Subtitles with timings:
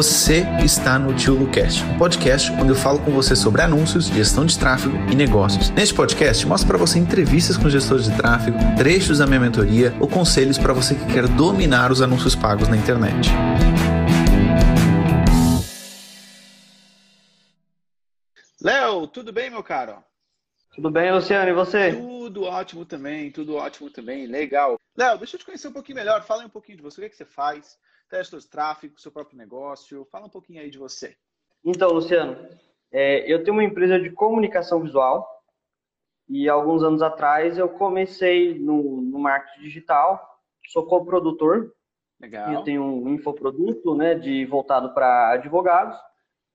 [0.00, 4.46] Você está no Tio Lucast, um podcast onde eu falo com você sobre anúncios, gestão
[4.46, 5.68] de tráfego e negócios.
[5.72, 10.08] Neste podcast, mostro para você entrevistas com gestores de tráfego, trechos da minha mentoria ou
[10.08, 13.28] conselhos para você que quer dominar os anúncios pagos na internet.
[18.62, 20.02] Léo, tudo bem, meu caro?
[20.74, 21.92] Tudo bem, Luciano, e você?
[21.92, 24.80] Tudo ótimo também, tudo ótimo também, legal.
[24.96, 27.06] Léo, deixa eu te conhecer um pouquinho melhor, fala um pouquinho de você, o que,
[27.06, 27.76] é que você faz,
[28.10, 31.16] testes de tráfego, seu próprio negócio, fala um pouquinho aí de você.
[31.64, 32.36] Então, Luciano,
[32.90, 35.26] é, eu tenho uma empresa de comunicação visual
[36.28, 40.20] e alguns anos atrás eu comecei no, no marketing digital,
[40.66, 41.72] sou coprodutor.
[42.20, 42.52] Legal.
[42.52, 45.96] Eu tenho um infoproduto, né, de voltado para advogados.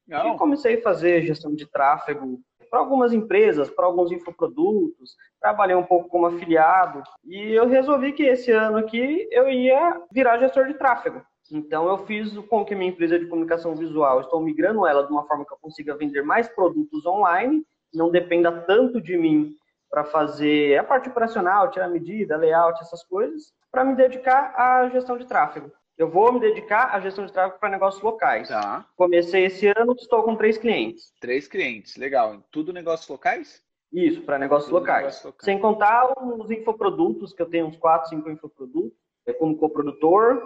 [0.08, 0.36] Legal.
[0.36, 5.86] E comecei a fazer gestão de tráfego para algumas empresas, para alguns infoprodutos, trabalhei um
[5.86, 10.74] pouco como afiliado e eu resolvi que esse ano aqui eu ia virar gestor de
[10.74, 11.24] tráfego.
[11.52, 15.12] Então eu fiz com que a minha empresa de comunicação visual, estou migrando ela de
[15.12, 19.56] uma forma que eu consiga vender mais produtos online, não dependa tanto de mim
[19.90, 25.18] para fazer a parte operacional, tirar medida, layout, essas coisas, para me dedicar à gestão
[25.18, 25.72] de tráfego.
[25.98, 28.50] Eu vou me dedicar à gestão de tráfego para negócios locais.
[28.50, 28.86] Tá.
[28.98, 31.14] Comecei esse ano, estou com três clientes.
[31.22, 32.44] Três clientes, legal.
[32.52, 33.64] Tudo negócios locais?
[33.94, 35.36] Isso, para negócios negócios locais.
[35.40, 38.92] Sem contar os infoprodutos, que eu tenho uns 4, 5 infoprodutos,
[39.26, 40.42] é como coprodutor,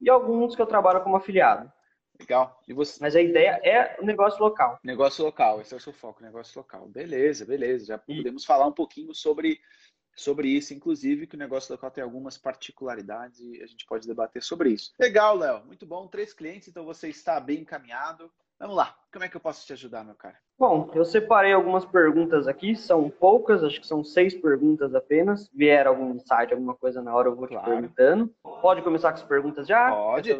[0.00, 1.70] e alguns que eu trabalho como afiliado.
[2.18, 2.60] Legal.
[2.66, 2.98] E você?
[3.00, 4.78] Mas a ideia é o negócio local.
[4.82, 6.88] Negócio local, esse é o seu foco, negócio local.
[6.88, 7.86] Beleza, beleza.
[7.86, 9.60] Já E- podemos falar um pouquinho sobre,
[10.16, 14.42] sobre isso, inclusive, que o negócio local tem algumas particularidades e a gente pode debater
[14.42, 14.92] sobre isso.
[14.98, 15.64] Legal, Léo.
[15.64, 16.08] Muito bom.
[16.08, 18.30] Três clientes, então você está bem encaminhado.
[18.58, 18.96] Vamos lá.
[19.12, 20.36] Como é que eu posso te ajudar, meu cara?
[20.58, 25.48] Bom, eu separei algumas perguntas aqui, são poucas, acho que são seis perguntas apenas.
[25.54, 27.70] Vier algum insight, alguma coisa na hora, eu vou te Claro.
[27.70, 28.34] perguntando.
[28.42, 29.90] Pode começar com as perguntas já?
[29.92, 30.34] Pode.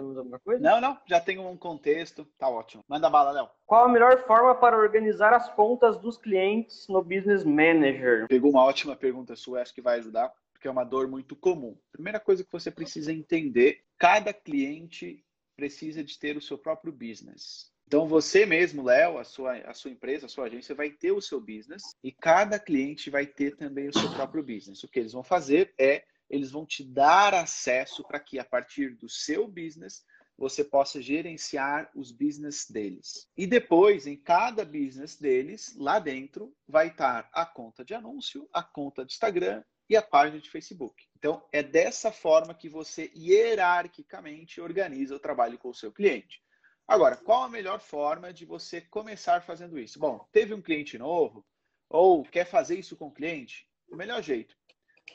[0.60, 0.98] Não, não.
[1.06, 2.24] Já tem um contexto.
[2.36, 2.82] Tá ótimo.
[2.88, 3.48] Manda bala, Léo.
[3.64, 8.26] Qual a melhor forma para organizar as contas dos clientes no Business Manager?
[8.26, 11.78] Pegou uma ótima pergunta sua, acho que vai ajudar, porque é uma dor muito comum.
[11.92, 15.24] Primeira coisa que você precisa entender: cada cliente
[15.56, 17.72] precisa de ter o seu próprio business.
[17.88, 21.22] Então você mesmo, Léo, a sua, a sua empresa, a sua agência vai ter o
[21.22, 24.84] seu business e cada cliente vai ter também o seu próprio business.
[24.84, 28.94] O que eles vão fazer é eles vão te dar acesso para que a partir
[28.94, 30.04] do seu business
[30.36, 33.26] você possa gerenciar os business deles.
[33.34, 38.62] E depois, em cada business deles, lá dentro, vai estar a conta de anúncio, a
[38.62, 41.06] conta de Instagram e a página de Facebook.
[41.16, 46.46] Então, é dessa forma que você hierarquicamente organiza o trabalho com o seu cliente.
[46.88, 49.98] Agora, qual a melhor forma de você começar fazendo isso?
[49.98, 51.44] Bom, teve um cliente novo
[51.86, 53.68] ou quer fazer isso com o cliente?
[53.90, 54.56] O melhor jeito,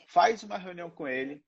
[0.06, 1.44] faz uma reunião com ele,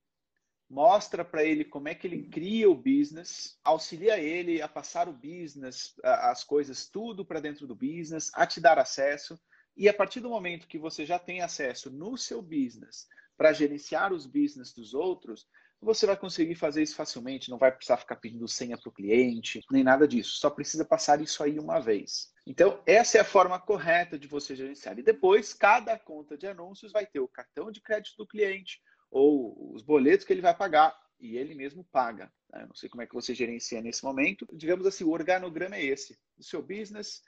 [0.69, 5.13] mostra para ele como é que ele cria o business, auxilia ele a passar o
[5.13, 9.41] business, as coisas tudo para dentro do business, a te dar acesso.
[9.77, 13.07] E a partir do momento que você já tem acesso no seu business
[13.37, 15.47] para gerenciar os business dos outros,
[15.81, 19.63] você vai conseguir fazer isso facilmente, não vai precisar ficar pedindo senha para o cliente,
[19.71, 20.39] nem nada disso.
[20.39, 22.33] Só precisa passar isso aí uma vez.
[22.47, 24.99] Então, essa é a forma correta de você gerenciar.
[24.99, 29.75] E depois, cada conta de anúncios vai ter o cartão de crédito do cliente, ou
[29.75, 32.33] os boletos que ele vai pagar e ele mesmo paga.
[32.51, 32.63] né?
[32.63, 34.47] Eu não sei como é que você gerencia nesse momento.
[34.53, 37.23] Digamos assim, o organograma é esse: o seu business,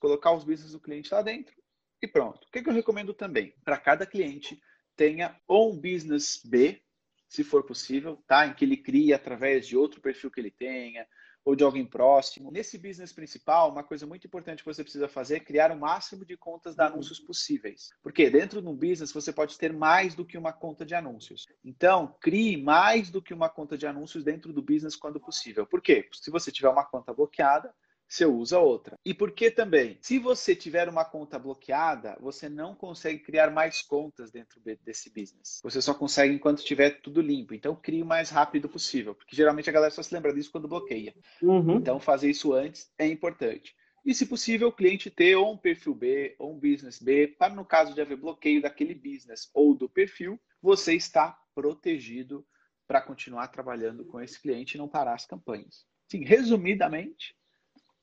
[0.00, 1.54] colocar os business do cliente lá dentro
[2.00, 2.46] e pronto.
[2.46, 3.54] O que eu recomendo também?
[3.64, 4.60] Para cada cliente
[4.96, 6.82] tenha ou um business B,
[7.28, 8.46] se for possível, tá?
[8.46, 11.06] Em que ele crie através de outro perfil que ele tenha
[11.44, 12.50] ou de alguém próximo.
[12.50, 16.24] Nesse business principal, uma coisa muito importante que você precisa fazer é criar o máximo
[16.24, 17.88] de contas de anúncios possíveis.
[18.02, 21.46] Porque dentro de um business você pode ter mais do que uma conta de anúncios.
[21.64, 25.66] Então, crie mais do que uma conta de anúncios dentro do business quando possível.
[25.66, 26.08] Por quê?
[26.12, 27.72] Se você tiver uma conta bloqueada,
[28.08, 28.98] você usa outra.
[29.04, 29.98] E por que também?
[30.00, 35.10] Se você tiver uma conta bloqueada, você não consegue criar mais contas dentro de- desse
[35.10, 35.60] business.
[35.62, 37.54] Você só consegue enquanto tiver tudo limpo.
[37.54, 40.66] Então, crie o mais rápido possível, porque geralmente a galera só se lembra disso quando
[40.66, 41.14] bloqueia.
[41.42, 41.76] Uhum.
[41.76, 43.74] Então, fazer isso antes é importante.
[44.04, 47.54] E, se possível, o cliente ter ou um perfil B ou um business B, para
[47.54, 52.46] no caso de haver bloqueio daquele business ou do perfil, você está protegido
[52.86, 55.84] para continuar trabalhando com esse cliente e não parar as campanhas.
[56.10, 57.36] Sim, resumidamente,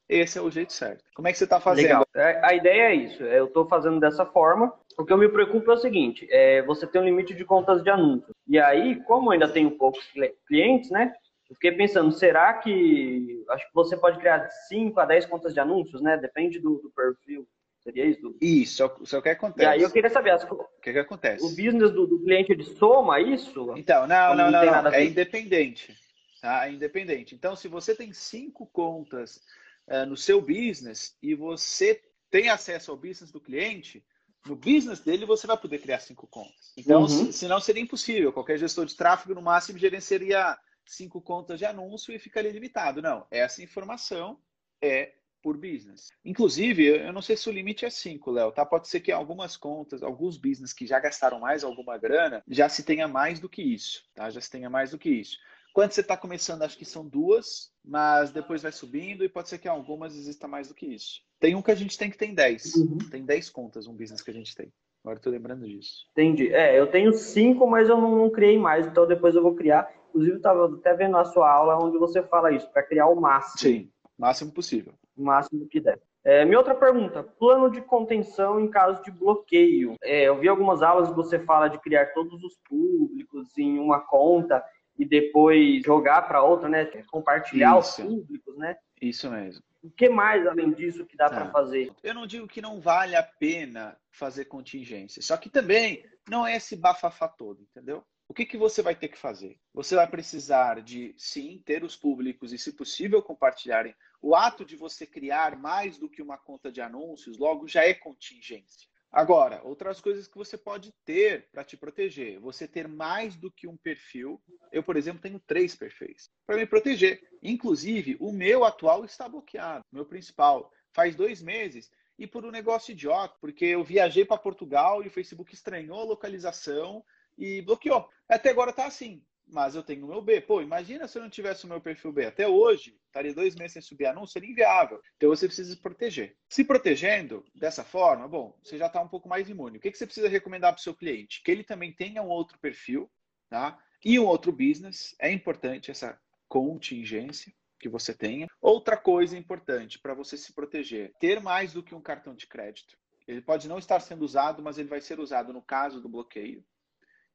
[0.08, 1.04] esse é o jeito certo.
[1.16, 1.84] Como é que você está fazendo?
[1.84, 2.06] Legal.
[2.16, 3.24] É, A ideia é isso.
[3.24, 4.74] é, Eu estou fazendo dessa forma.
[4.98, 7.84] O que eu me preocupo é o seguinte: é, você tem um limite de contas
[7.84, 8.36] de anúncios.
[8.48, 11.14] E aí, como ainda tenho poucos cli- clientes, né?
[11.50, 15.54] Eu fiquei pensando, será que acho que você pode criar de 5 a 10 contas
[15.54, 16.18] de anúncios, né?
[16.18, 17.48] Depende do, do perfil.
[17.84, 18.36] Seria isso?
[18.42, 19.68] Isso, é o- isso é o que E acontece.
[19.68, 21.46] aí eu queria saber, as- O que, que acontece?
[21.46, 23.74] o business do, do cliente ele soma isso?
[23.76, 24.92] Então, não, não, não não, não.
[24.92, 25.94] É independente.
[26.42, 26.68] tá?
[26.68, 27.36] É independente.
[27.36, 29.40] Então, se você tem cinco contas
[29.88, 34.06] uh, no seu business e você tem acesso ao business do cliente,
[34.46, 36.74] no business dele você vai poder criar cinco contas.
[36.78, 37.08] Então, uhum.
[37.08, 38.32] se, senão seria impossível.
[38.32, 43.02] Qualquer gestor de tráfego, no máximo, gerenciaria cinco contas de anúncio e ficaria limitado.
[43.02, 44.40] Não, essa informação
[44.82, 46.10] é por business.
[46.24, 48.66] Inclusive, eu não sei se o limite é 5, Léo, tá?
[48.66, 52.84] Pode ser que algumas contas, alguns business que já gastaram mais alguma grana, já se
[52.84, 54.28] tenha mais do que isso, tá?
[54.32, 55.38] Já se tenha mais do que isso.
[55.76, 59.58] Quando você está começando, acho que são duas, mas depois vai subindo e pode ser
[59.58, 61.20] que algumas exista mais do que isso.
[61.38, 62.76] Tem um que a gente tem que tem 10.
[62.76, 62.98] Uhum.
[63.12, 64.72] Tem 10 contas, um business que a gente tem.
[65.04, 66.08] Agora estou lembrando disso.
[66.14, 66.48] Entendi.
[66.54, 69.94] É, eu tenho cinco, mas eu não, não criei mais, então depois eu vou criar.
[70.12, 73.60] Inclusive, estava até vendo a sua aula onde você fala isso, para criar o máximo.
[73.60, 76.00] Sim, máximo possível o máximo que der.
[76.24, 79.96] É, minha outra pergunta: plano de contenção em caso de bloqueio.
[80.04, 84.00] É, eu vi algumas aulas que você fala de criar todos os públicos em uma
[84.00, 84.64] conta
[84.98, 86.86] e depois jogar para outra, né?
[87.12, 88.02] Compartilhar Isso.
[88.02, 88.78] os públicos, né?
[89.02, 89.64] Isso mesmo.
[89.84, 91.92] O que mais além disso que dá para fazer?
[92.02, 96.56] Eu não digo que não vale a pena fazer contingência, só que também não é
[96.56, 98.04] esse bafafá todo, entendeu?
[98.28, 99.60] O que, que você vai ter que fazer?
[99.72, 103.94] Você vai precisar de, sim, ter os públicos e, se possível, compartilharem.
[104.20, 107.94] O ato de você criar mais do que uma conta de anúncios, logo, já é
[107.94, 108.90] contingência.
[109.12, 112.40] Agora, outras coisas que você pode ter para te proteger.
[112.40, 114.42] Você ter mais do que um perfil.
[114.72, 117.22] Eu, por exemplo, tenho três perfis para me proteger.
[117.42, 120.72] Inclusive, o meu atual está bloqueado, meu principal.
[120.94, 125.12] Faz dois meses e por um negócio idiota, porque eu viajei para Portugal e o
[125.12, 127.04] Facebook estranhou a localização
[127.38, 128.10] e bloqueou.
[128.30, 130.42] Até agora tá assim, mas eu tenho o meu B.
[130.42, 132.26] Pô, imagina se eu não tivesse o meu perfil B.
[132.26, 135.02] Até hoje, estaria dois meses sem subir anúncio, seria inviável.
[135.16, 136.36] Então você precisa se proteger.
[136.50, 139.78] Se protegendo dessa forma, bom, você já está um pouco mais imune.
[139.78, 141.42] O que, que você precisa recomendar para o seu cliente?
[141.44, 143.10] Que ele também tenha um outro perfil,
[143.50, 143.78] tá?
[144.04, 145.16] E um outro business.
[145.20, 148.48] É importante essa contingência que você tenha.
[148.62, 152.98] Outra coisa importante para você se proteger: ter mais do que um cartão de crédito.
[153.28, 156.64] Ele pode não estar sendo usado, mas ele vai ser usado no caso do bloqueio.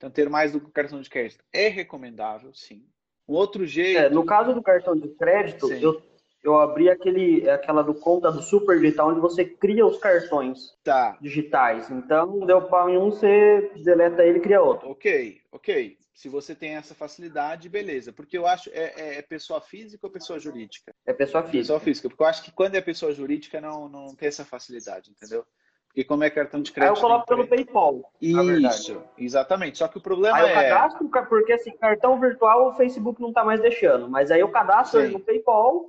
[0.00, 2.86] Então, ter mais do que o cartão de crédito é recomendável, sim.
[3.28, 3.98] Um outro jeito.
[3.98, 6.02] É, no caso do cartão de crédito, eu,
[6.42, 11.18] eu abri aquele, aquela do conta do Super Digital, onde você cria os cartões tá.
[11.20, 11.90] digitais.
[11.90, 14.88] Então, deu pau em um, você deleta ele e cria outro.
[14.88, 15.98] Ok, ok.
[16.14, 18.10] Se você tem essa facilidade, beleza.
[18.10, 20.94] Porque eu acho, é, é, é pessoa física ou pessoa jurídica?
[21.04, 21.58] É pessoa física.
[21.58, 22.08] Pessoa física.
[22.08, 25.44] Porque eu acho que quando é pessoa jurídica, não, não tem essa facilidade, entendeu?
[25.90, 26.94] Porque como é cartão de crédito.
[26.94, 28.12] Aí eu coloco pelo PayPal.
[28.22, 29.78] Isso, exatamente.
[29.78, 30.56] Só que o problema aí é.
[30.56, 34.08] Aí eu cadastro, porque assim, cartão virtual o Facebook não tá mais deixando.
[34.08, 35.86] Mas aí eu cadastro no PayPal,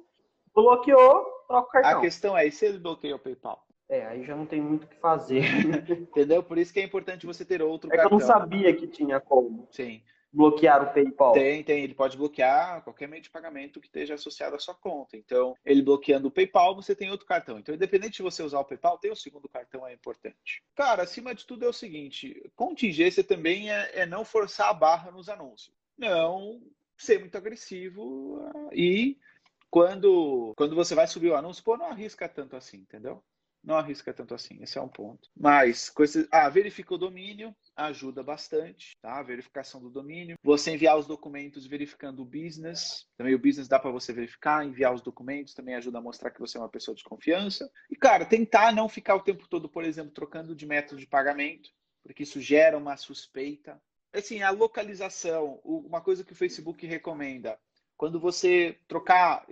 [0.55, 1.99] bloqueou, troco o cartão.
[1.99, 3.63] A questão é, e se ele bloqueia o PayPal?
[3.87, 5.43] É, aí já não tem muito o que fazer.
[5.87, 6.41] Entendeu?
[6.41, 8.05] Por isso que é importante você ter outro é cartão.
[8.05, 9.67] É que eu não sabia que tinha como.
[9.69, 10.01] Sim
[10.31, 11.33] bloquear o PayPal?
[11.33, 11.83] Tem, tem.
[11.83, 15.17] Ele pode bloquear qualquer meio de pagamento que esteja associado à sua conta.
[15.17, 17.59] Então, ele bloqueando o PayPal, você tem outro cartão.
[17.59, 20.63] Então, independente de você usar o PayPal, ter o segundo cartão é importante.
[20.75, 25.11] Cara, acima de tudo é o seguinte: contingência também é, é não forçar a barra
[25.11, 25.75] nos anúncios.
[25.97, 26.61] Não
[26.97, 28.39] ser muito agressivo
[28.71, 29.17] e
[29.71, 33.23] quando, quando você vai subir o anúncio, pô, não arrisca tanto assim, entendeu?
[33.63, 35.29] Não arrisca tanto assim, esse é um ponto.
[35.35, 39.19] Mas, coisa, ah, verifica o domínio, ajuda bastante, tá?
[39.19, 40.37] A verificação do domínio.
[40.43, 44.93] Você enviar os documentos verificando o business, também o business dá para você verificar, enviar
[44.93, 47.69] os documentos também ajuda a mostrar que você é uma pessoa de confiança.
[47.89, 51.69] E, cara, tentar não ficar o tempo todo, por exemplo, trocando de método de pagamento,
[52.03, 53.81] porque isso gera uma suspeita.
[54.13, 57.57] Assim, a localização, uma coisa que o Facebook recomenda,
[57.95, 59.45] quando você trocar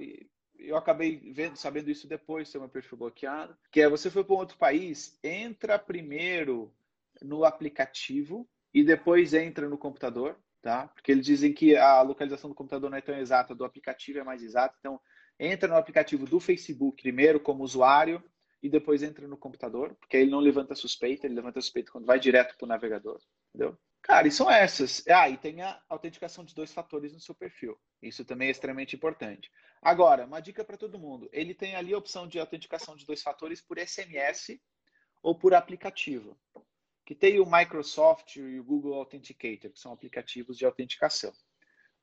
[0.59, 4.35] eu acabei vendo, sabendo isso depois, ter meu perfil bloqueado, que é você foi para
[4.35, 6.73] um outro país, entra primeiro
[7.21, 10.87] no aplicativo e depois entra no computador, tá?
[10.87, 14.23] Porque eles dizem que a localização do computador não é tão exata, do aplicativo é
[14.23, 14.75] mais exata.
[14.79, 14.99] Então,
[15.39, 18.23] entra no aplicativo do Facebook primeiro como usuário
[18.61, 22.19] e depois entra no computador, porque ele não levanta suspeita, ele levanta suspeita quando vai
[22.19, 23.77] direto para o navegador, entendeu?
[24.01, 25.05] Cara, e são essas.
[25.07, 27.77] Ah, e tem a autenticação de dois fatores no seu perfil.
[28.01, 29.51] Isso também é extremamente importante.
[29.81, 31.29] Agora, uma dica para todo mundo.
[31.31, 34.59] Ele tem ali a opção de autenticação de dois fatores por SMS
[35.21, 36.37] ou por aplicativo.
[37.05, 41.33] Que tem o Microsoft e o Google Authenticator, que são aplicativos de autenticação.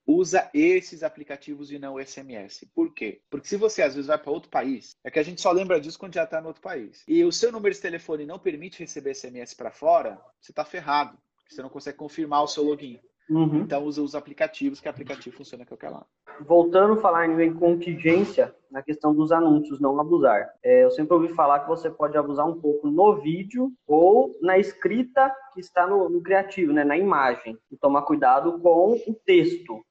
[0.04, 2.68] Usa esses aplicativos e não o SMS.
[2.72, 3.20] Por quê?
[3.28, 5.80] Porque se você às vezes vai para outro país, é que a gente só lembra
[5.80, 7.02] disso quando já está no outro país.
[7.08, 11.18] E o seu número de telefone não permite receber SMS para fora, você está ferrado
[11.48, 13.00] você não consegue confirmar o seu login.
[13.28, 13.62] Uhum.
[13.62, 16.06] Então usa os aplicativos, que o aplicativo funciona com qualquer lado.
[16.40, 20.48] Voltando a falar em contingência, na questão dos anúncios, não abusar.
[20.62, 24.58] É, eu sempre ouvi falar que você pode abusar um pouco no vídeo ou na
[24.58, 27.58] escrita que está no, no criativo, né, na imagem.
[27.70, 29.84] E tomar cuidado com o texto.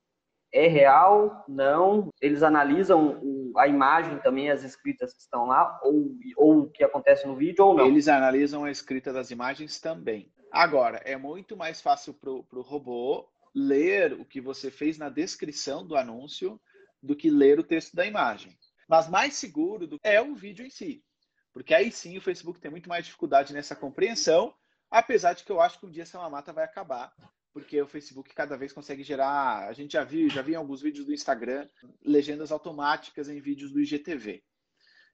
[0.53, 1.43] é real?
[1.49, 2.09] Não?
[2.21, 7.27] Eles analisam a imagem também, as escritas que estão lá, ou, ou o que acontece
[7.27, 7.87] no vídeo, ou não?
[7.87, 10.31] Eles analisam a escrita das imagens também.
[10.55, 15.85] Agora, é muito mais fácil para o robô ler o que você fez na descrição
[15.85, 16.57] do anúncio
[17.03, 18.57] do que ler o texto da imagem.
[18.87, 21.03] Mas mais seguro é o vídeo em si.
[21.51, 24.55] Porque aí sim o Facebook tem muito mais dificuldade nessa compreensão,
[24.89, 27.13] apesar de que eu acho que um dia essa mamata vai acabar,
[27.51, 29.67] porque o Facebook cada vez consegue gerar.
[29.67, 31.67] A gente já viu, já viu em alguns vídeos do Instagram
[32.01, 34.41] legendas automáticas em vídeos do IGTV.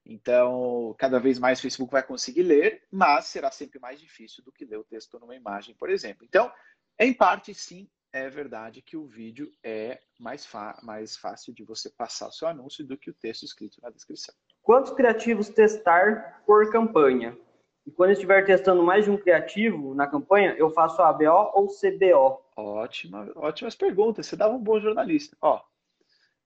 [0.05, 4.51] Então, cada vez mais o Facebook vai conseguir ler, mas será sempre mais difícil do
[4.51, 6.25] que ler o texto numa imagem, por exemplo.
[6.25, 6.51] Então,
[6.99, 10.47] em parte, sim, é verdade que o vídeo é mais,
[10.83, 14.33] mais fácil de você passar o seu anúncio do que o texto escrito na descrição.
[14.61, 17.37] Quantos criativos testar por campanha?
[17.85, 21.67] E quando eu estiver testando mais de um criativo na campanha, eu faço ABO ou
[21.67, 22.39] CBO?
[22.55, 24.27] Ótima, ótimas perguntas.
[24.27, 25.35] Você dava um bom jornalista.
[25.41, 25.61] Ó,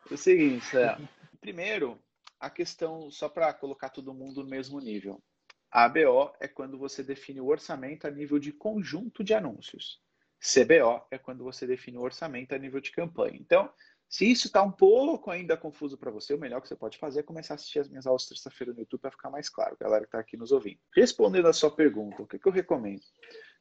[0.09, 0.97] é o seguinte, é,
[1.41, 1.99] primeiro,
[2.45, 5.21] a questão, só para colocar todo mundo no mesmo nível.
[5.71, 9.99] A ABO é quando você define o orçamento a nível de conjunto de anúncios.
[10.39, 13.35] CBO é quando você define o orçamento a nível de campanha.
[13.35, 13.73] Então,
[14.07, 17.21] se isso está um pouco ainda confuso para você, o melhor que você pode fazer
[17.21, 20.03] é começar a assistir as minhas aulas terça-feira no YouTube para ficar mais claro, galera
[20.03, 20.79] que está aqui nos ouvindo.
[20.95, 23.01] Respondendo a sua pergunta, o que, que eu recomendo?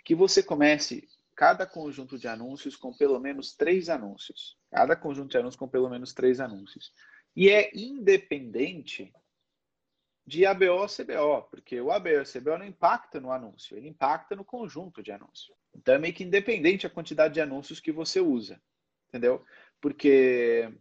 [0.05, 4.59] Que você comece cada conjunto de anúncios com pelo menos três anúncios.
[4.71, 6.93] Cada conjunto de anúncios com pelo menos três anúncios.
[7.37, 9.13] E é independente
[10.27, 15.03] de ABO CBO, porque o ABO CBO não impacta no anúncio, ele impacta no conjunto
[15.03, 15.57] de anúncios.
[15.75, 18.61] Então é meio que independente a quantidade de anúncios que você usa,
[19.09, 19.45] entendeu?
[19.81, 20.73] Porque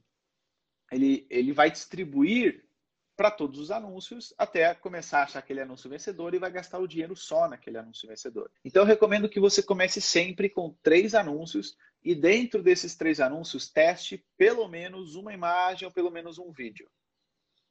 [0.92, 2.64] ele, ele vai distribuir
[3.16, 6.88] para todos os anúncios até começar a achar aquele anúncio vencedor e vai gastar o
[6.88, 8.50] dinheiro só naquele anúncio vencedor.
[8.64, 13.70] Então eu recomendo que você comece sempre com três anúncios e dentro desses três anúncios
[13.70, 16.90] teste pelo menos uma imagem ou pelo menos um vídeo.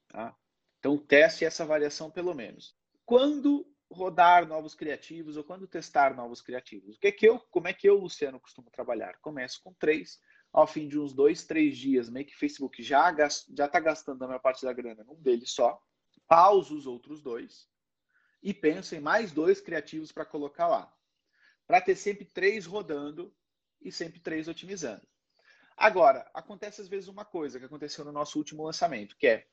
[0.09, 0.37] Tá?
[0.79, 2.75] Então, teste essa variação pelo menos.
[3.05, 6.97] Quando rodar novos criativos ou quando testar novos criativos?
[6.97, 9.19] O que é que eu, como é que eu, Luciano, costumo trabalhar?
[9.21, 10.19] Começo com três,
[10.53, 14.41] ao fim de uns dois, três dias, meio que Facebook já está gastando a maior
[14.41, 15.81] parte da grana num deles só,
[16.27, 17.69] pauso os outros dois
[18.43, 20.93] e penso em mais dois criativos para colocar lá,
[21.67, 23.35] para ter sempre três rodando
[23.85, 25.03] e sempre três otimizando.
[25.77, 29.47] Agora, acontece às vezes uma coisa que aconteceu no nosso último lançamento, que é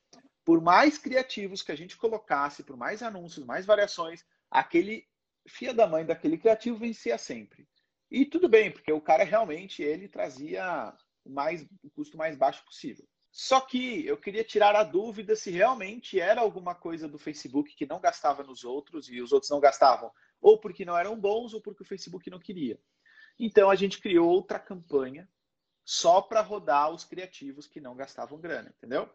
[0.44, 5.06] por mais criativos que a gente colocasse, por mais anúncios, mais variações, aquele
[5.48, 7.66] fia da mãe daquele criativo vencia sempre.
[8.10, 10.94] E tudo bem, porque o cara realmente ele trazia
[11.24, 13.06] o, mais, o custo mais baixo possível.
[13.30, 17.86] Só que eu queria tirar a dúvida se realmente era alguma coisa do Facebook que
[17.86, 20.10] não gastava nos outros e os outros não gastavam,
[20.40, 22.78] ou porque não eram bons ou porque o Facebook não queria.
[23.42, 25.26] Então a gente criou outra campanha
[25.82, 29.08] só para rodar os criativos que não gastavam grana, entendeu?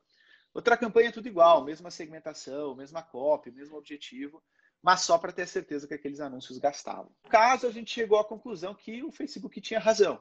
[0.52, 4.44] Outra campanha tudo igual, mesma segmentação, mesma copy, mesmo objetivo,
[4.82, 7.12] mas só para ter certeza que aqueles anúncios gastavam.
[7.24, 10.20] No caso, a gente chegou à conclusão que o Facebook tinha razão.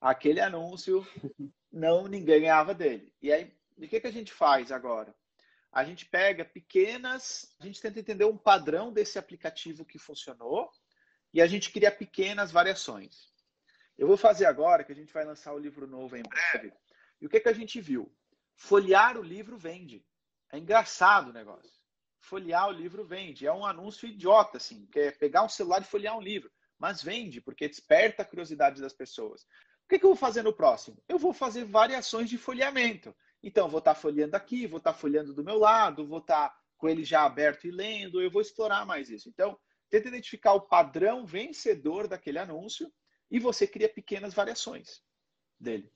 [0.00, 1.06] Aquele anúncio,
[1.70, 3.12] não ninguém ganhava dele.
[3.20, 5.14] E aí, o que, que a gente faz agora?
[5.70, 10.70] A gente pega pequenas, a gente tenta entender um padrão desse aplicativo que funcionou
[11.34, 13.31] e a gente cria pequenas variações.
[13.98, 16.72] Eu vou fazer agora, que a gente vai lançar o livro novo em breve.
[17.20, 18.12] E o que, que a gente viu?
[18.56, 20.04] Folhear o livro vende.
[20.50, 21.72] É engraçado o negócio.
[22.20, 23.46] Folhear o livro vende.
[23.46, 26.50] É um anúncio idiota, assim, que é pegar um celular e folhear um livro.
[26.78, 29.42] Mas vende, porque desperta a curiosidade das pessoas.
[29.42, 31.02] O que, que eu vou fazer no próximo?
[31.08, 33.14] Eu vou fazer variações de folheamento.
[33.42, 37.04] Então, vou estar folheando aqui, vou estar folheando do meu lado, vou estar com ele
[37.04, 39.28] já aberto e lendo, eu vou explorar mais isso.
[39.28, 39.56] Então,
[39.88, 42.92] tenta identificar o padrão vencedor daquele anúncio
[43.32, 45.02] e você cria pequenas variações
[45.58, 45.92] dele.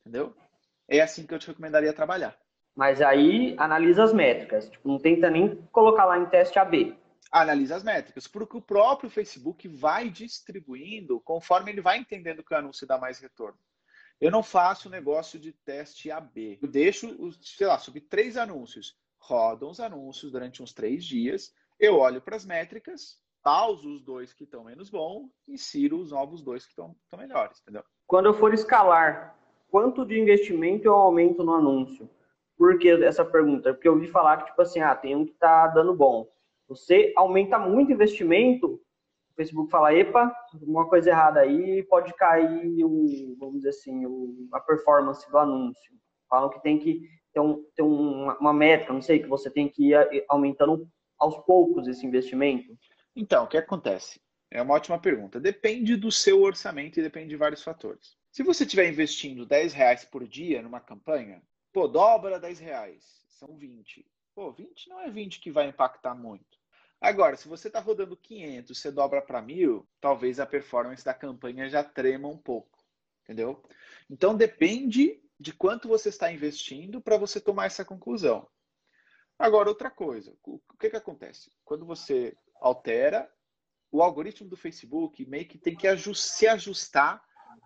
[0.00, 0.34] Entendeu?
[0.88, 2.36] é assim que eu te recomendaria trabalhar.
[2.74, 6.96] Mas aí analisa as métricas, tipo, não tenta nem colocar lá em teste AB.
[7.30, 12.56] Analisa as métricas, porque o próprio Facebook vai distribuindo conforme ele vai entendendo que o
[12.56, 13.58] anúncio dá mais retorno.
[14.20, 16.58] Eu não faço negócio de teste AB.
[16.62, 18.96] Eu deixo, sei lá, subir três anúncios.
[19.18, 21.52] Rodam os anúncios durante uns três dias.
[21.78, 26.42] Eu olho para as métricas, pauso os dois que estão menos bons, insiro os novos
[26.42, 27.84] dois que estão melhores, entendeu?
[28.06, 29.38] Quando eu for escalar
[29.70, 32.08] quanto de investimento eu aumento no anúncio?
[32.56, 33.72] Por que essa pergunta?
[33.72, 36.26] Porque eu ouvi falar que, tipo assim, ah, tem um que tá dando bom.
[36.68, 38.80] Você aumenta muito investimento,
[39.30, 44.48] o Facebook fala, epa, uma coisa errada aí, pode cair, o, vamos dizer assim, o,
[44.52, 45.92] a performance do anúncio.
[46.28, 49.68] Falam que tem que ter, um, ter uma, uma métrica, não sei, que você tem
[49.68, 52.76] que ir aumentando aos poucos esse investimento.
[53.20, 54.20] Então, o que acontece?
[54.48, 55.40] É uma ótima pergunta.
[55.40, 58.16] Depende do seu orçamento e depende de vários fatores.
[58.30, 63.56] Se você estiver investindo 10 reais por dia numa campanha, pô, dobra 10 reais, são
[63.56, 64.06] 20.
[64.36, 66.46] Pô, 20 não é 20 que vai impactar muito.
[67.00, 71.68] Agora, se você está rodando 500, você dobra para 1.000, talvez a performance da campanha
[71.68, 72.78] já trema um pouco,
[73.24, 73.60] entendeu?
[74.08, 78.48] Então depende de quanto você está investindo para você tomar essa conclusão.
[79.36, 81.50] Agora, outra coisa, o que, que acontece?
[81.64, 83.30] Quando você altera,
[83.90, 87.22] o algoritmo do Facebook meio que tem que se ajustar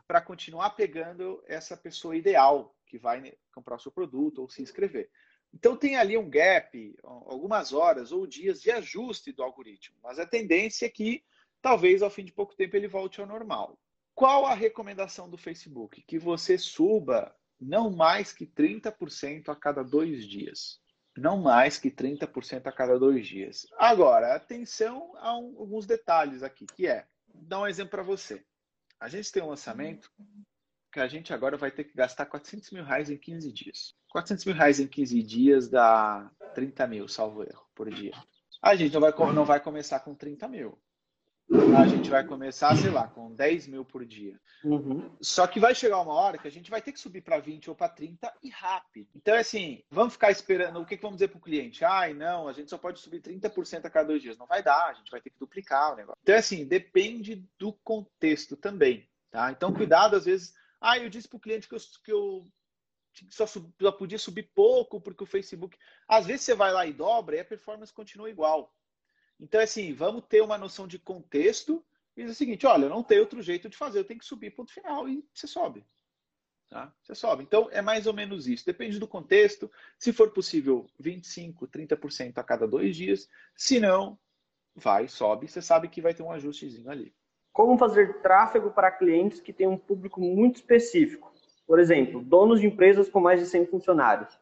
[0.07, 5.11] para continuar pegando essa pessoa ideal que vai comprar o seu produto ou se inscrever.
[5.55, 10.27] Então tem ali um gap, algumas horas ou dias de ajuste do algoritmo, mas a
[10.27, 11.25] tendência é que
[11.61, 13.79] talvez ao fim de pouco tempo ele volte ao normal.
[14.15, 16.03] Qual a recomendação do Facebook?
[16.03, 20.82] Que você suba não mais que 30% a cada dois dias
[21.17, 23.67] não mais que 30% a cada dois dias.
[23.79, 28.45] Agora, atenção a um, alguns detalhes aqui, que é, dar um exemplo para você.
[28.99, 30.11] A gente tem um lançamento
[30.93, 33.95] que a gente agora vai ter que gastar 400 mil reais em 15 dias.
[34.11, 38.13] 400 mil reais em 15 dias dá 30 mil, salvo erro, por dia.
[38.61, 40.79] A gente não vai, não vai começar com 30 mil
[41.51, 44.41] a gente vai começar, sei lá, com 10 mil por dia.
[44.65, 45.11] Uhum.
[45.21, 47.69] Só que vai chegar uma hora que a gente vai ter que subir para 20
[47.69, 49.09] ou para 30 e rápido.
[49.15, 50.81] Então, é assim, vamos ficar esperando.
[50.81, 51.85] O que, que vamos dizer para o cliente?
[51.85, 54.39] Ai, não, a gente só pode subir 30% a cada dois dias.
[54.39, 56.19] Não vai dar, a gente vai ter que duplicar o negócio.
[56.23, 59.09] Então, é assim, depende do contexto também.
[59.31, 59.51] Tá?
[59.51, 60.55] Então, cuidado, às vezes.
[60.81, 62.49] Ah, eu disse para o cliente que eu, que eu
[63.31, 65.77] só, sub, só podia subir pouco porque o Facebook.
[66.09, 68.75] Às vezes você vai lá e dobra e a performance continua igual.
[69.41, 71.85] Então, é assim, vamos ter uma noção de contexto
[72.17, 74.55] e dizer o seguinte, olha, não tem outro jeito de fazer, eu tenho que subir
[74.55, 75.85] ponto final e você sobe.
[76.69, 76.91] Tá?
[77.03, 77.43] Você sobe.
[77.43, 78.65] Então, é mais ou menos isso.
[78.65, 79.71] Depende do contexto.
[79.99, 83.29] Se for possível, 25%, 30% a cada dois dias.
[83.55, 84.19] Se não,
[84.75, 85.49] vai, sobe.
[85.49, 87.15] Você sabe que vai ter um ajustezinho ali.
[87.53, 91.31] Como fazer tráfego para clientes que têm um público muito específico?
[91.67, 94.39] Por exemplo, donos de empresas com mais de 100 funcionários.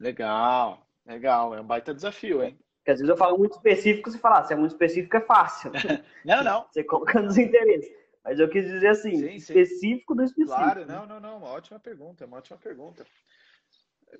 [0.00, 1.54] Legal, legal.
[1.54, 2.58] É um baita desafio, hein?
[2.82, 5.20] Porque às vezes eu falo muito específico, você fala, ah, se é muito específico é
[5.20, 5.70] fácil.
[6.26, 6.66] não, não.
[6.68, 7.94] Você colocando os interesses.
[8.24, 10.16] Mas eu quis dizer assim, sim, específico sim.
[10.16, 10.56] do específico.
[10.56, 11.38] Claro, não, não, não.
[11.38, 13.06] Uma ótima pergunta, uma ótima pergunta.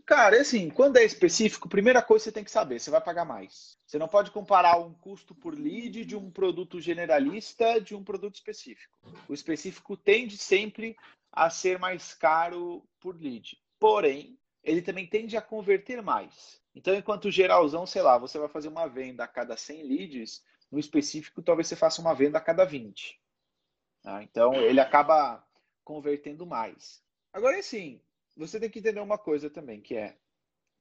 [0.07, 3.77] Cara, assim, quando é específico, primeira coisa você tem que saber, você vai pagar mais.
[3.85, 8.37] Você não pode comparar um custo por lead de um produto generalista de um produto
[8.37, 8.97] específico.
[9.29, 10.97] O específico tende sempre
[11.33, 13.59] a ser mais caro por lead.
[13.79, 16.62] Porém, ele também tende a converter mais.
[16.75, 20.79] Então, enquanto geralzão, sei lá, você vai fazer uma venda a cada 100 leads, no
[20.79, 23.21] específico, talvez você faça uma venda a cada 20.
[24.03, 24.23] Tá?
[24.23, 25.47] Então, ele acaba
[25.85, 27.03] convertendo mais.
[27.33, 28.01] Agora, assim,
[28.37, 30.17] você tem que entender uma coisa também, que é,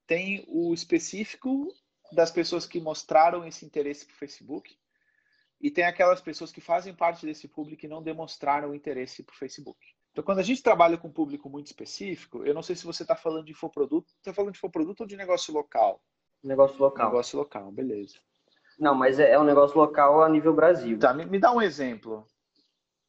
[0.08, 1.74] tem o específico
[2.12, 4.78] das pessoas que mostraram esse interesse para o Facebook
[5.60, 9.38] e tem aquelas pessoas que fazem parte desse público e não demonstraram interesse para o
[9.38, 9.80] Facebook.
[10.12, 13.04] Então, quando a gente trabalha com um público muito específico, eu não sei se você
[13.04, 16.02] está falando de infoproduto, está falando de infoproduto ou de negócio local?
[16.44, 17.06] Negócio local.
[17.06, 18.18] Negócio local, beleza.
[18.78, 21.00] Não, mas é, é um negócio local a nível Brasil.
[21.00, 22.26] Tá, me, me dá um exemplo.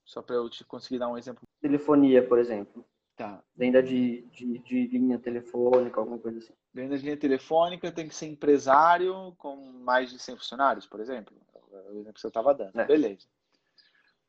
[0.05, 1.43] Só para eu te conseguir dar um exemplo.
[1.61, 2.85] Telefonia, por exemplo.
[3.17, 3.43] Tá.
[3.55, 6.53] Venda de, de, de, linha telefônica, alguma coisa assim.
[6.73, 11.35] Venda de linha telefônica tem que ser empresário com mais de 100 funcionários, por exemplo.
[11.73, 12.79] É o exemplo que você estava dando.
[12.79, 12.85] É.
[12.85, 13.27] Beleza.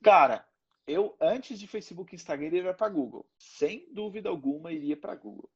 [0.04, 0.46] Cara,
[0.86, 3.26] eu, antes de Facebook e Instagram, iria para Google.
[3.38, 5.50] Sem dúvida alguma, iria para Google.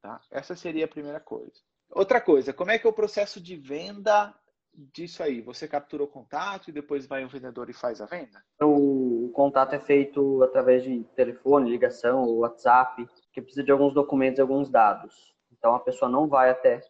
[0.00, 0.20] Tá?
[0.30, 1.60] Essa seria a primeira coisa.
[1.90, 4.34] Outra coisa, como é que é o processo de venda
[4.74, 5.40] disso aí?
[5.42, 8.42] Você captura o contato e depois vai o vendedor e faz a venda?
[8.60, 14.42] O contato é feito através de telefone, ligação, WhatsApp, que precisa de alguns documentos e
[14.42, 15.34] alguns dados.
[15.52, 16.80] Então a pessoa não vai até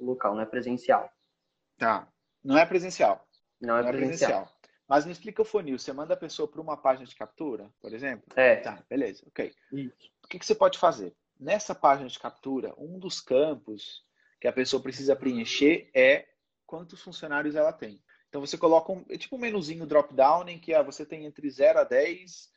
[0.00, 1.12] o local, não é presencial.
[1.78, 2.08] Tá.
[2.42, 3.26] Não é presencial.
[3.60, 4.30] Não é, não é presencial.
[4.30, 4.53] presencial.
[4.88, 5.78] Mas me explica o funil.
[5.78, 8.26] Você manda a pessoa para uma página de captura, por exemplo?
[8.36, 8.56] É.
[8.56, 9.52] Tá, beleza, ok.
[9.72, 10.10] Isso.
[10.22, 11.14] O que, que você pode fazer?
[11.38, 14.04] Nessa página de captura, um dos campos
[14.40, 16.28] que a pessoa precisa preencher é
[16.66, 18.02] quantos funcionários ela tem.
[18.28, 21.48] Então você coloca um, é tipo um menuzinho drop-down em que ah, você tem entre
[21.48, 22.50] 0 a 10,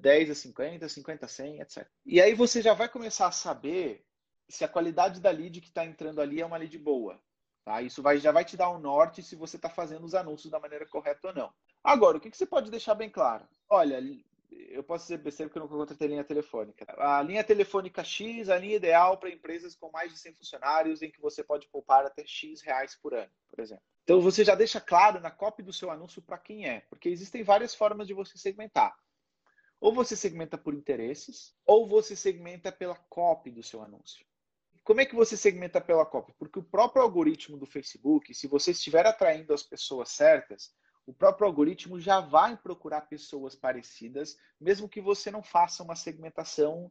[0.00, 1.86] 10 eh, a 50, 50 a 100, etc.
[2.06, 4.04] E aí você já vai começar a saber
[4.48, 7.20] se a qualidade da lead que está entrando ali é uma lead boa.
[7.68, 7.82] Tá?
[7.82, 10.58] Isso vai, já vai te dar um norte se você está fazendo os anúncios da
[10.58, 11.52] maneira correta ou não.
[11.84, 13.46] Agora, o que, que você pode deixar bem claro?
[13.68, 14.02] Olha,
[14.50, 16.86] eu posso dizer besteira porque eu nunca contratei linha telefônica.
[16.96, 21.10] A linha telefônica X, a linha ideal para empresas com mais de 100 funcionários, em
[21.10, 23.84] que você pode poupar até X reais por ano, por exemplo.
[24.02, 27.42] Então você já deixa claro na copy do seu anúncio para quem é, porque existem
[27.42, 28.96] várias formas de você segmentar.
[29.78, 34.26] Ou você segmenta por interesses, ou você segmenta pela copy do seu anúncio.
[34.88, 36.32] Como é que você segmenta pela copy?
[36.38, 40.74] Porque o próprio algoritmo do Facebook, se você estiver atraindo as pessoas certas,
[41.04, 46.90] o próprio algoritmo já vai procurar pessoas parecidas, mesmo que você não faça uma segmentação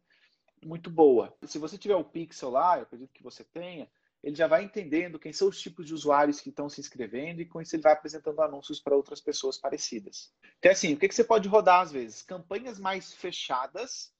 [0.63, 1.35] muito boa.
[1.47, 3.89] Se você tiver o pixel lá, eu acredito que você tenha,
[4.23, 7.47] ele já vai entendendo quem são os tipos de usuários que estão se inscrevendo e
[7.47, 10.31] com isso ele vai apresentando anúncios para outras pessoas parecidas.
[10.59, 12.21] Então, assim, o que, que você pode rodar às vezes?
[12.21, 14.13] Campanhas mais fechadas,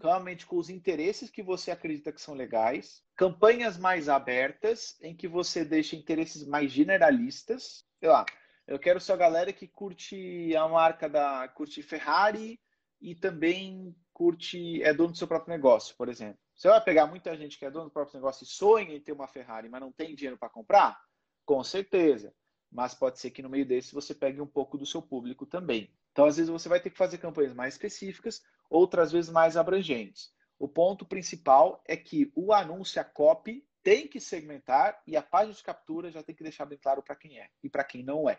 [0.00, 5.28] realmente com os interesses que você acredita que são legais, campanhas mais abertas, em que
[5.28, 7.84] você deixa interesses mais generalistas.
[7.98, 8.24] Sei lá,
[8.66, 11.48] eu quero só galera que curte a marca da.
[11.48, 12.60] curte Ferrari
[13.00, 14.82] e também curte.
[14.82, 16.38] é dono do seu próprio negócio, por exemplo.
[16.54, 19.12] Você vai pegar muita gente que é dono do próprio negócio e sonha em ter
[19.12, 21.00] uma Ferrari, mas não tem dinheiro para comprar?
[21.44, 22.32] Com certeza.
[22.70, 25.92] Mas pode ser que no meio desse você pegue um pouco do seu público também.
[26.12, 30.30] Então, às vezes, você vai ter que fazer campanhas mais específicas, outras vezes mais abrangentes.
[30.58, 35.54] O ponto principal é que o anúncio, a copy, tem que segmentar e a página
[35.54, 38.30] de captura já tem que deixar bem claro para quem é e para quem não
[38.30, 38.38] é.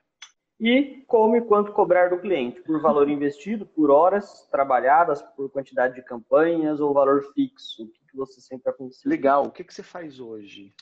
[0.60, 2.62] E como e quanto cobrar do cliente?
[2.62, 7.84] Por valor investido, por horas trabalhadas, por quantidade de campanhas ou valor fixo?
[7.84, 9.10] O que você sempre aconselha?
[9.10, 9.46] Legal.
[9.46, 10.74] O que, que você faz hoje?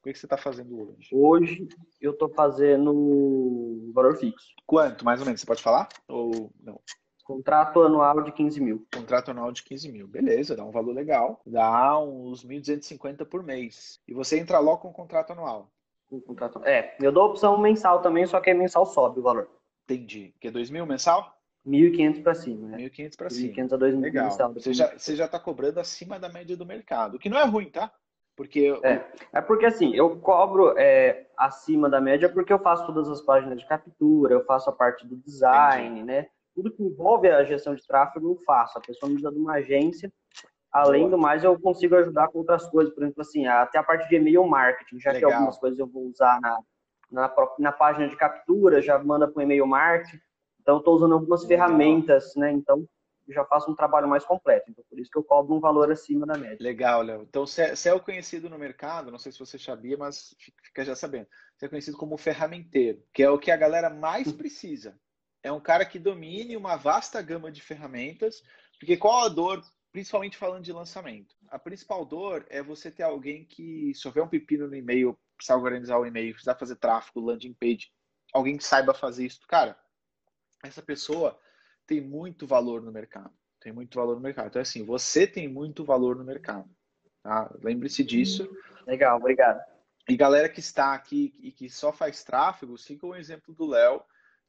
[0.00, 1.08] O que, que você está fazendo hoje?
[1.12, 1.68] Hoje
[2.00, 4.54] eu estou fazendo valor fixo.
[4.66, 5.40] Quanto, mais ou menos?
[5.40, 5.88] Você pode falar?
[6.08, 6.80] Ou não?
[7.22, 8.86] Contrato anual de 15 mil.
[8.92, 10.08] Contrato anual de 15 mil.
[10.08, 11.40] Beleza, dá um valor legal.
[11.46, 14.00] Dá uns 1.250 por mês.
[14.08, 15.70] E você entra logo com o contrato anual.
[16.10, 16.60] Um contrato...
[16.64, 19.48] É, eu dou opção mensal também, só que é mensal sobe o valor.
[19.84, 20.34] Entendi.
[20.40, 21.36] Que é 2 mil mensal?
[21.66, 22.78] 1.500 para cima, né?
[22.78, 23.54] 1.500 para cima.
[23.54, 24.24] 1.500 a 2.000 Legal.
[24.24, 24.52] mensal.
[24.52, 27.14] Você já, você já está cobrando acima da média do mercado.
[27.14, 27.92] O que não é ruim, tá?
[28.36, 28.74] Porque.
[28.82, 33.20] É, é porque assim, eu cobro é, acima da média porque eu faço todas as
[33.20, 36.04] páginas de captura, eu faço a parte do design, Entendi.
[36.04, 36.28] né?
[36.54, 38.78] Tudo que envolve a gestão de tráfego eu faço.
[38.78, 40.12] A pessoa me precisa de uma agência.
[40.72, 44.08] Além do mais, eu consigo ajudar com outras coisas, por exemplo, assim, até a parte
[44.08, 45.30] de e-mail marketing, já Legal.
[45.30, 46.58] que algumas coisas eu vou usar na,
[47.10, 50.18] na, própria, na página de captura, já manda para o e-mail marketing.
[50.60, 51.68] Então, estou usando algumas Legal.
[51.68, 52.50] ferramentas, né?
[52.52, 52.86] Então,
[53.28, 54.70] já faço um trabalho mais completo.
[54.70, 56.56] Então, por isso que eu cobro um valor acima da média.
[56.60, 57.22] Legal, Léo.
[57.22, 60.34] Então, você é o conhecido no mercado, não sei se você sabia, mas
[60.64, 61.26] fica já sabendo.
[61.56, 64.36] Você é conhecido como ferramenteiro, que é o que a galera mais hum.
[64.36, 64.98] precisa.
[65.42, 68.42] É um cara que domine uma vasta gama de ferramentas,
[68.78, 71.34] porque qual a dor, principalmente falando de lançamento?
[71.48, 75.56] A principal dor é você ter alguém que, se houver um pepino no e-mail, precisar
[75.56, 77.90] organizar o e-mail, precisar fazer tráfego, landing page,
[78.32, 79.40] alguém que saiba fazer isso.
[79.48, 79.76] Cara,
[80.64, 81.38] essa pessoa
[81.86, 83.32] tem muito valor no mercado.
[83.60, 84.48] Tem muito valor no mercado.
[84.48, 86.68] Então, assim, você tem muito valor no mercado.
[87.22, 87.52] Tá?
[87.62, 88.48] Lembre-se disso.
[88.86, 89.60] Legal, obrigado.
[90.08, 94.02] E galera que está aqui e que só faz tráfego, siga o exemplo do Léo,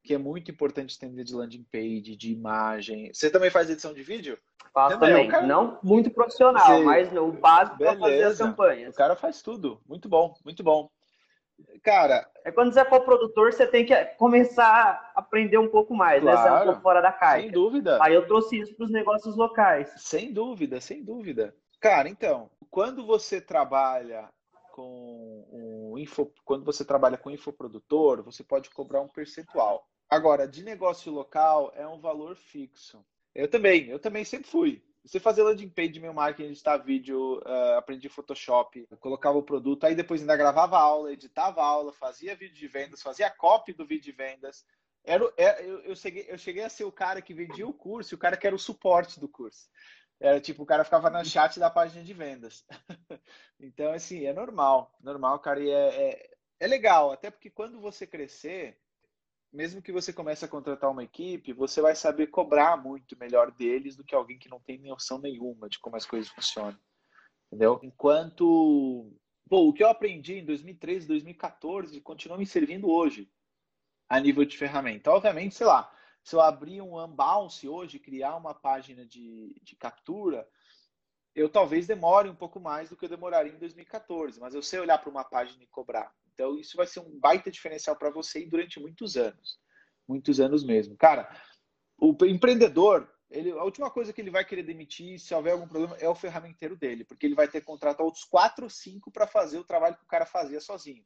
[0.04, 3.12] que é muito importante entender de landing page, de imagem.
[3.14, 4.38] Você também faz edição de vídeo?
[4.74, 5.28] Faço também.
[5.30, 5.48] Cara...
[5.48, 6.84] Não muito profissional, Você...
[6.84, 8.94] mas o básico para fazer as campanhas.
[8.94, 9.82] O cara faz tudo.
[9.88, 10.90] Muito bom, muito bom.
[11.84, 12.28] Cara.
[12.44, 16.38] É quando você for produtor, você tem que começar a aprender um pouco mais, claro,
[16.38, 16.44] né?
[16.44, 17.42] Você é um pouco fora da caixa.
[17.42, 18.00] Sem dúvida.
[18.02, 19.94] Aí eu trouxe isso para os negócios locais.
[19.98, 21.56] Sem dúvida, sem dúvida.
[21.80, 24.30] Cara, então, quando você trabalha
[24.74, 29.88] com um info, quando você trabalha com infoprodutor, você pode cobrar um percentual.
[30.14, 33.04] Agora, de negócio local é um valor fixo.
[33.34, 34.80] Eu também, eu também sempre fui.
[35.04, 39.96] Você fazia landing page, meu marketing, editar vídeo, uh, aprendi Photoshop, colocava o produto, aí
[39.96, 44.12] depois ainda gravava aula, editava aula, fazia vídeo de vendas, fazia copy do vídeo de
[44.12, 44.64] vendas.
[45.04, 48.14] Era, era eu, eu, cheguei, eu cheguei a ser o cara que vendia o curso
[48.14, 49.68] e o cara que era o suporte do curso.
[50.20, 52.64] Era tipo, o cara ficava no chat da página de vendas.
[53.60, 58.06] então, assim, é normal, normal, cara, e é, é, é legal, até porque quando você
[58.06, 58.78] crescer,
[59.54, 63.96] mesmo que você comece a contratar uma equipe, você vai saber cobrar muito melhor deles
[63.96, 66.78] do que alguém que não tem noção nenhuma de como as coisas funcionam.
[67.48, 67.80] Entendeu?
[67.84, 69.16] Enquanto.
[69.48, 73.30] Pô, o que eu aprendi em 2013, 2014 continua me servindo hoje
[74.10, 75.12] a nível de ferramenta.
[75.12, 80.48] Obviamente, sei lá, se eu abrir um Unbounce hoje, criar uma página de, de captura,
[81.36, 84.80] eu talvez demore um pouco mais do que eu demoraria em 2014, mas eu sei
[84.80, 86.12] olhar para uma página e cobrar.
[86.34, 89.60] Então, isso vai ser um baita diferencial para você e durante muitos anos.
[90.08, 90.98] Muitos anos mesmo.
[90.98, 91.30] Cara,
[91.98, 95.96] o empreendedor, ele, a última coisa que ele vai querer demitir, se houver algum problema,
[95.98, 99.28] é o ferramenteiro dele, porque ele vai ter que contratar outros quatro ou cinco para
[99.28, 101.06] fazer o trabalho que o cara fazia sozinho.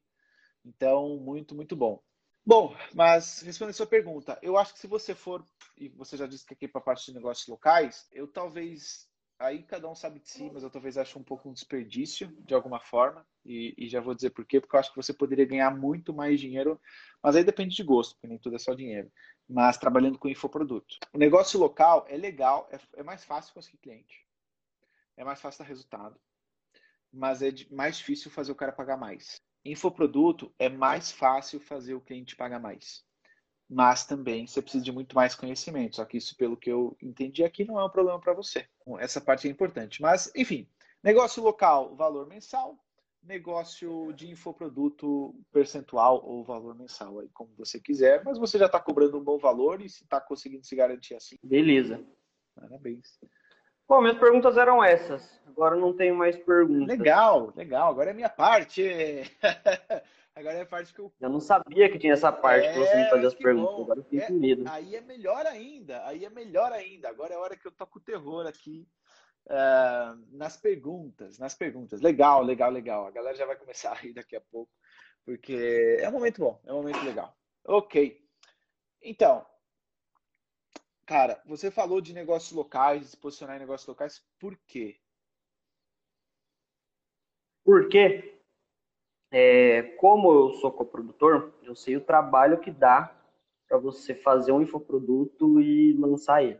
[0.65, 2.01] Então, muito, muito bom.
[2.45, 6.25] Bom, mas respondendo a sua pergunta, eu acho que se você for, e você já
[6.25, 9.06] disse que aqui é para a parte de negócios locais, eu talvez
[9.39, 12.53] aí cada um sabe de si, mas eu talvez ache um pouco um desperdício de
[12.53, 15.45] alguma forma, e, e, já vou dizer por quê, porque eu acho que você poderia
[15.45, 16.79] ganhar muito mais dinheiro,
[17.21, 19.11] mas aí depende de gosto, porque nem tudo é só dinheiro,
[19.47, 20.97] mas trabalhando com infoproduto.
[21.13, 24.25] O negócio local é legal, é, é mais fácil conseguir cliente,
[25.15, 26.19] é mais fácil dar resultado,
[27.11, 29.41] mas é mais difícil fazer o cara pagar mais.
[29.63, 33.06] Infoproduto é mais fácil fazer o cliente pagar mais.
[33.69, 35.97] Mas também você precisa de muito mais conhecimento.
[35.97, 38.65] Só que isso, pelo que eu entendi aqui, não é um problema para você.
[38.99, 40.01] Essa parte é importante.
[40.01, 40.67] Mas, enfim,
[41.03, 42.77] negócio local, valor mensal,
[43.21, 48.79] negócio de infoproduto percentual ou valor mensal, aí como você quiser, mas você já está
[48.79, 51.37] cobrando um bom valor e se está conseguindo se garantir assim.
[51.43, 52.01] Beleza.
[52.55, 53.19] Parabéns.
[53.87, 55.39] Bom, minhas perguntas eram essas.
[55.45, 56.87] Agora não tenho mais perguntas.
[56.87, 57.89] Legal, legal.
[57.89, 58.83] Agora é minha parte.
[60.37, 61.11] Agora é a parte que eu.
[61.19, 63.75] Eu não sabia que tinha essa parte é, que você me fazia as perguntas.
[63.75, 63.81] Bom.
[63.81, 64.63] Agora eu fiquei é, com medo.
[64.69, 66.05] Aí é melhor ainda.
[66.05, 67.09] Aí é melhor ainda.
[67.09, 68.87] Agora é a hora que eu toco o terror aqui
[69.47, 71.39] uh, nas perguntas.
[71.39, 72.01] Nas perguntas.
[72.01, 73.07] Legal, legal, legal.
[73.07, 74.71] A galera já vai começar a rir daqui a pouco,
[75.25, 77.35] porque é um momento bom, é um momento legal.
[77.65, 78.23] Ok.
[79.01, 79.43] Então,
[81.03, 84.99] cara, você falou de negócios locais, de se posicionar em negócios locais, por quê?
[87.63, 88.36] Por quê?
[89.31, 93.13] É, como eu sou coprodutor, eu sei o trabalho que dá
[93.67, 96.59] para você fazer um infoproduto e lançar ele.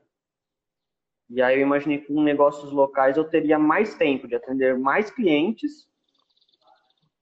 [1.30, 5.12] E aí eu imaginei que com negócios locais eu teria mais tempo de atender mais
[5.12, 5.88] clientes,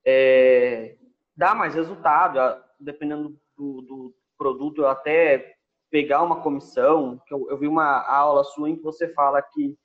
[0.04, 0.96] é,
[1.36, 5.56] dar mais resultado, dependendo do, do, produto, eu até
[5.90, 7.20] pegar uma comissão.
[7.30, 9.76] Eu, eu vi uma aula sua em que você fala que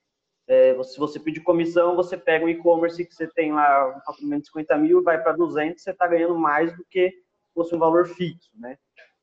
[0.47, 4.41] é, se você pedir comissão, você pega um e-commerce que você tem lá um faturamento
[4.41, 7.13] de 50 mil, vai para 200, você está ganhando mais do que
[7.53, 8.77] fosse um valor fixo, né?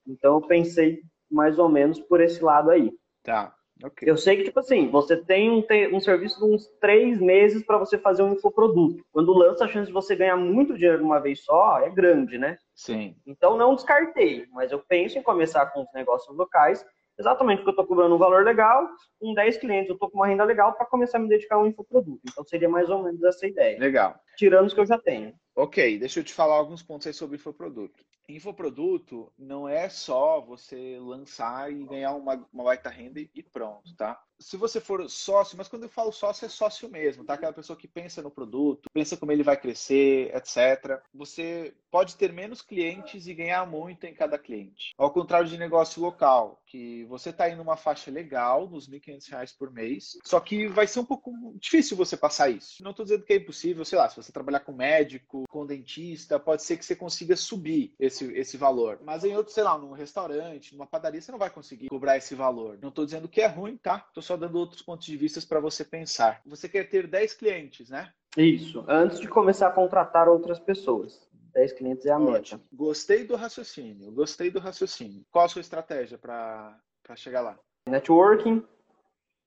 [0.06, 2.90] Então, eu pensei mais ou menos por esse lado aí.
[3.22, 4.08] Tá, ok.
[4.08, 5.62] Eu sei que, tipo assim, você tem um,
[5.94, 9.04] um serviço de uns três meses para você fazer um infoproduto.
[9.12, 12.38] Quando lança, a chance de você ganhar muito dinheiro de uma vez só é grande,
[12.38, 12.56] né?
[12.74, 13.16] Sim.
[13.26, 16.84] Então, não descartei, mas eu penso em começar com os negócios locais
[17.18, 20.26] Exatamente porque eu estou cobrando um valor legal, com 10 clientes eu estou com uma
[20.26, 22.20] renda legal para começar a me dedicar a um infoproduto.
[22.30, 23.78] Então seria mais ou menos essa ideia.
[23.78, 24.14] Legal.
[24.36, 25.34] Tirando os que eu já tenho.
[25.60, 28.04] Ok, deixa eu te falar alguns pontos aí sobre infoproduto.
[28.28, 34.22] Infoproduto não é só você lançar e ganhar uma, uma baita renda e pronto, tá?
[34.40, 37.34] se você for sócio, mas quando eu falo sócio, é sócio mesmo, tá?
[37.34, 41.00] Aquela pessoa que pensa no produto, pensa como ele vai crescer, etc.
[41.12, 44.92] Você pode ter menos clientes e ganhar muito em cada cliente.
[44.96, 49.56] Ao contrário de negócio local, que você está indo numa faixa legal, nos R$ 1.500
[49.58, 52.82] por mês, só que vai ser um pouco difícil você passar isso.
[52.82, 56.38] Não estou dizendo que é impossível, sei lá, se você trabalhar com médico, com dentista,
[56.38, 59.00] pode ser que você consiga subir esse, esse valor.
[59.02, 62.34] Mas em outro, sei lá, num restaurante, numa padaria, você não vai conseguir cobrar esse
[62.34, 62.78] valor.
[62.80, 64.06] Não estou dizendo que é ruim, tá?
[64.14, 66.40] Tô só dando outros pontos de vista para você pensar.
[66.46, 68.12] Você quer ter 10 clientes, né?
[68.36, 71.26] Isso, antes de começar a contratar outras pessoas.
[71.54, 72.60] 10 clientes é a meta.
[72.72, 75.24] Gostei do raciocínio, gostei do raciocínio.
[75.30, 76.78] Qual a sua estratégia para
[77.16, 77.58] chegar lá?
[77.88, 78.64] Networking.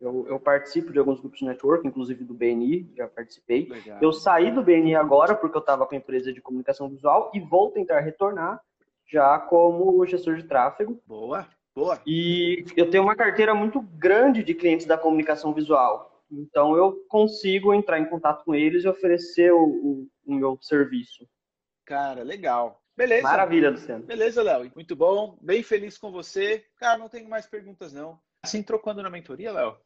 [0.01, 3.67] Eu, eu, participo de alguns grupos de networking, inclusive do BNI, já participei.
[3.69, 3.99] Legal.
[4.01, 7.39] Eu saí do BNI agora porque eu estava com a empresa de comunicação visual e
[7.39, 8.59] vou tentar retornar
[9.05, 10.99] já como gestor de tráfego.
[11.05, 11.47] Boa.
[11.75, 12.01] Boa.
[12.05, 16.23] E eu tenho uma carteira muito grande de clientes da comunicação visual.
[16.31, 21.27] Então eu consigo entrar em contato com eles e oferecer o, o, o meu serviço.
[21.85, 22.81] Cara, legal.
[22.97, 23.23] Beleza.
[23.23, 24.05] Maravilha, Luciano.
[24.05, 24.71] Beleza, Léo.
[24.75, 25.37] Muito bom.
[25.41, 26.65] Bem feliz com você.
[26.77, 28.19] Cara, não tenho mais perguntas, não.
[28.53, 29.77] Entrou quando na mentoria, Léo?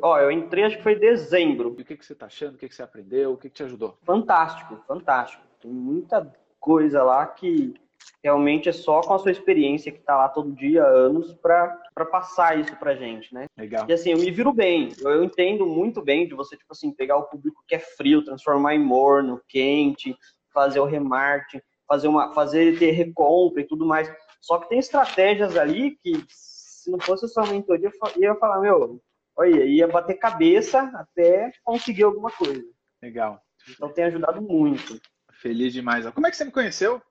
[0.00, 1.74] Ó, eu entrei, acho que foi em dezembro.
[1.76, 2.54] E o que, que você está achando?
[2.54, 3.32] O que, que você aprendeu?
[3.32, 3.98] O que, que te ajudou?
[4.04, 5.42] Fantástico, fantástico.
[5.60, 7.74] Tem muita coisa lá que
[8.22, 12.58] realmente é só com a sua experiência que está lá todo dia, anos, para passar
[12.58, 13.46] isso pra gente, né?
[13.56, 13.86] Legal.
[13.88, 16.92] E assim, eu me viro bem, eu, eu, entendo muito bem de você, tipo assim,
[16.92, 20.16] pegar o público que é frio, transformar em morno, quente,
[20.52, 24.12] fazer o remarketing, fazer, uma, fazer ter recompra e tudo mais.
[24.40, 28.60] Só que tem estratégias ali que, se não fosse a sua mentoria, eu ia falar,
[28.60, 29.00] meu,
[29.36, 32.64] olha, ia bater cabeça até conseguir alguma coisa.
[33.02, 33.42] Legal.
[33.68, 35.00] Então tem ajudado muito.
[35.32, 36.08] Feliz demais.
[36.10, 37.02] Como é que você me conheceu?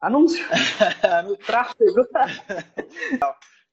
[0.00, 0.44] Anúncio.
[1.24, 2.06] no tráfego.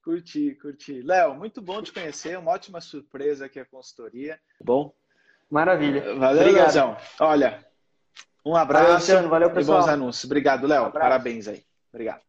[0.04, 1.02] curti, curti.
[1.02, 2.38] Léo, muito bom te conhecer.
[2.38, 4.40] Uma ótima surpresa aqui a consultoria.
[4.64, 4.94] Bom?
[5.50, 6.16] Maravilha.
[6.16, 6.96] Valeu, Leozão.
[7.20, 7.66] Olha,
[8.46, 9.80] um abraço valeu, valeu, pessoal.
[9.80, 10.26] e bons anúncios.
[10.26, 10.88] Obrigado, Léo.
[10.88, 11.64] Um Parabéns aí.
[11.92, 12.29] Obrigado.